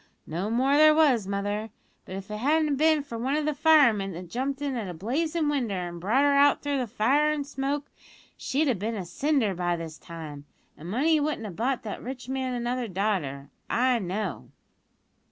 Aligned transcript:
"No 0.25 0.49
more 0.49 0.77
there 0.77 0.95
was, 0.95 1.27
mother; 1.27 1.69
but 2.05 2.15
if 2.15 2.31
it 2.31 2.37
hadn't 2.37 2.77
bin 2.77 3.03
for 3.03 3.19
one 3.19 3.35
o' 3.37 3.43
the 3.43 3.53
firemen 3.53 4.13
that 4.13 4.31
jumped 4.31 4.59
in 4.59 4.75
at 4.75 4.89
a 4.89 4.95
blazin' 4.95 5.47
winder 5.47 5.75
an' 5.75 5.99
brought 5.99 6.23
her 6.23 6.33
out 6.33 6.63
through 6.63 6.83
fire 6.87 7.31
an' 7.31 7.43
smoke, 7.43 7.85
she'd 8.35 8.67
have 8.67 8.79
bin 8.79 8.95
a 8.95 9.05
cinder 9.05 9.53
by 9.53 9.75
this 9.75 9.99
time, 9.99 10.45
an' 10.75 10.87
money 10.87 11.19
wouldn't 11.19 11.45
have 11.45 11.55
bought 11.55 11.83
the 11.83 12.01
rich 12.01 12.27
man 12.27 12.55
another 12.55 12.87
daughter, 12.87 13.51
I 13.69 13.99
know." 13.99 14.49